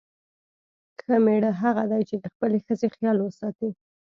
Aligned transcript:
ښه 0.99 1.15
میړه 1.25 1.51
هغه 1.61 1.83
دی 1.91 2.01
چې 2.09 2.15
د 2.23 2.25
خپلې 2.33 2.57
ښځې 2.65 2.87
خیال 2.95 3.17
وساتي. 3.21 3.69